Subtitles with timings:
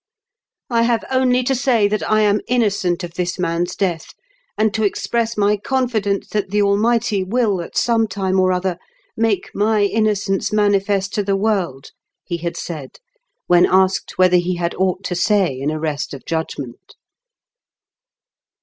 [0.71, 4.07] "I have only to say that I am innocent of this man's death,
[4.57, 8.79] and to express my confidence that the Almighty will, at some time or other,
[9.15, 11.91] make my innocence manifest to the world,"
[12.23, 12.97] he had said,
[13.45, 16.95] when asked whether he had aught to say in arrest of judgment.